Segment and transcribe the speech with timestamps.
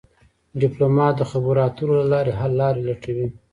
[0.61, 3.27] ډيپلومات د خبرو اترو له لارې حل لارې لټوي.